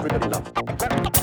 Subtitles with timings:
[0.00, 1.17] Everybody love.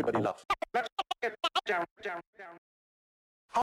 [0.00, 0.44] Everybody laughs.
[0.74, 0.88] Let's
[1.22, 1.34] get
[1.66, 2.69] down, down, down.